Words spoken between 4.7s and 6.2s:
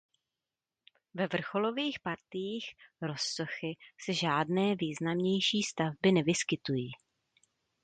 významnější stavby